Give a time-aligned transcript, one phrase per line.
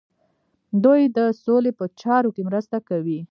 [0.83, 3.19] دوی د سولې په چارو کې مرسته کوي.